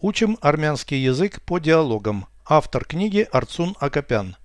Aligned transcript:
Учим 0.00 0.38
армянский 0.40 0.98
язык 0.98 1.42
по 1.42 1.58
диалогам. 1.58 2.26
Автор 2.46 2.84
книги 2.84 3.26
Арцун 3.32 3.74
Акопян. 3.80 4.36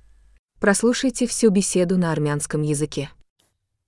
Прослушайте 0.60 1.28
всю 1.28 1.52
беседу 1.52 1.96
на 1.98 2.12
армянском 2.12 2.64
языке. 2.64 3.12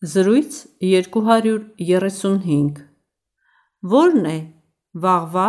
Զրույց 0.01 0.67
235 0.79 2.85
Որն 3.81 4.25
է 4.29 4.37
վաղվա 4.93 5.47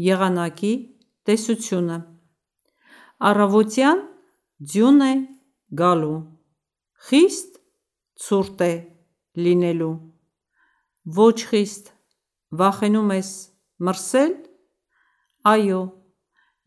եղանակի 0.00 0.72
տեսությունը 1.28 1.98
Առավոտյան 3.30 4.00
ձյուն 4.72 5.00
է 5.04 5.12
գալու 5.82 6.20
Խիստ 7.10 7.60
ցուրտ 8.24 8.58
է 8.64 8.72
լինելու 9.44 9.96
Ոչ 11.20 11.36
խիստ 11.50 11.84
վախենում 12.62 13.12
ես 13.18 13.30
մրսել 13.84 14.32
Այո 15.45 15.81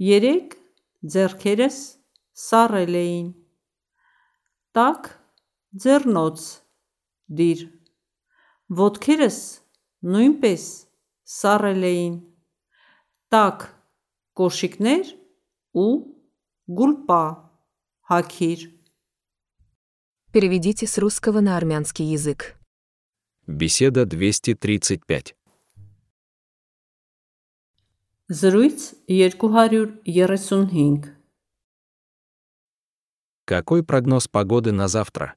երեկ 0.02 0.56
ձեռքերս 1.14 1.79
սառել 2.44 2.98
էին 3.03 3.29
Տաք 4.79 5.11
ձեռնոց 5.85 6.46
դիր 7.40 7.67
Ոտքերս 8.80 9.39
նույնպես 10.14 10.64
սառել 11.39 11.86
էին 11.90 12.17
Տաք 13.35 13.68
կոշիկներ 14.39 15.14
ու 15.85 15.93
գուլպա 16.80 17.22
հագիր 18.12 18.67
Переведите 20.30 20.86
с 20.86 20.98
русского 20.98 21.40
на 21.40 21.57
армянский 21.57 22.04
язык. 22.04 22.54
Беседа 23.46 24.04
235. 24.04 25.35
Զրույց 28.32 29.08
235 29.08 31.17
Какой 33.47 33.83
прогноз 33.83 34.28
погоды 34.28 34.73
на 34.73 34.89
завтра? 34.89 35.34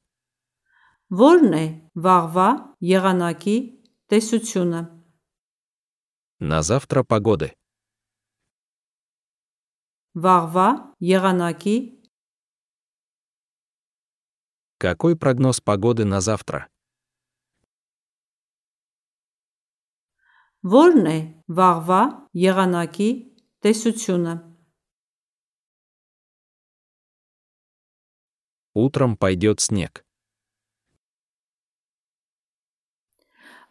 Որն 1.08 1.54
է 1.56 1.64
վաղվա 1.96 2.76
եղանակի 2.84 3.56
տեսությունը 4.12 4.82
На 6.44 6.60
завтра 6.68 7.08
погоды. 7.08 7.56
Վաղվա 10.12 10.68
եղանակի 11.00 11.78
Какой 14.84 15.16
прогноз 15.16 15.64
погоды 15.64 16.04
на 16.04 16.20
завтра? 16.20 16.68
Որն 20.66 21.08
է 21.10 21.20
վաղվա 21.58 22.02
եղանակի 22.38 23.10
տեսությունը 23.66 24.34
Утром 28.74 29.18
пойдет 29.18 29.60
снег. 29.60 30.06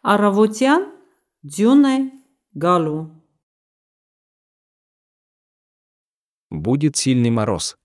Առավոտյան 0.03 0.83
ձյուն 1.55 1.87
է 1.89 1.97
գալու 2.63 3.01
Будет 6.51 6.97
сильный 7.01 7.31
мороз. 7.31 7.77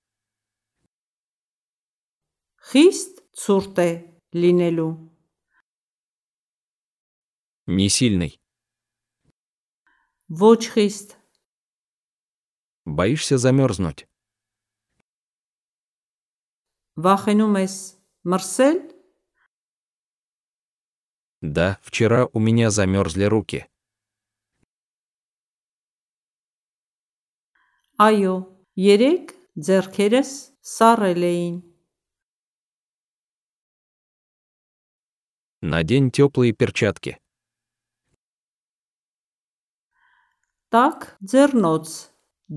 Խիստ 2.69 3.23
ցուրտ 3.41 3.79
է 3.79 3.91
լինելու 4.35 4.91
Не 7.67 7.89
сильный. 7.89 8.40
Ոչ 10.31 10.61
խիստ 10.75 11.17
Боишься 12.87 13.39
замерзнуть? 13.39 14.07
Վախենում 16.97 17.57
ես 17.61 17.75
մրսել 18.33 18.79
Да, 21.43 21.79
вчера 21.83 22.27
у 22.33 22.39
меня 22.41 22.71
замерзли 22.71 23.25
руки. 23.25 23.67
Այո 27.97 28.35
երեկ 28.77 29.33
ձեռքերս 29.57 30.31
սառել 30.73 31.23
էին 31.29 31.57
Надень 35.63 36.11
теплые 36.11 36.53
перчатки. 36.53 37.19
Տաք 40.75 41.09
ձեռնոց 41.33 41.97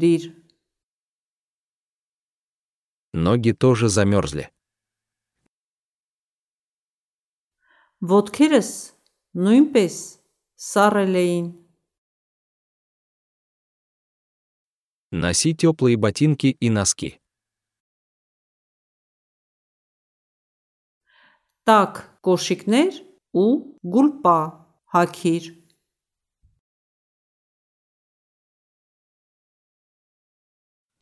դիր 0.04 0.30
Ноги 3.14 3.54
тоже 3.54 3.90
замерзли. 3.90 4.46
Ոտքերս 8.12 8.70
նույնպես 9.46 9.96
սառել 10.70 11.18
էին 11.22 11.48
Носи 15.12 15.56
теплые 15.56 15.98
ботинки 15.98 16.56
и 16.62 16.70
носки. 16.70 17.10
Տաք 21.66 21.98
կոշիկներ 22.26 23.00
ու 23.34 23.50
գուլպա 23.96 24.38
հագիր 24.94 25.50